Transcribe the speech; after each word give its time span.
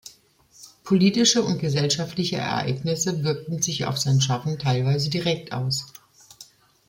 Politische 0.83 1.43
und 1.43 1.59
gesellschaftliche 1.59 2.37
Ereignisse 2.37 3.23
wirkten 3.23 3.61
sich 3.61 3.85
auf 3.85 3.99
sein 3.99 4.19
Schaffen 4.19 4.57
teilweise 4.57 5.11
direkt 5.11 5.51
aus. 5.53 5.93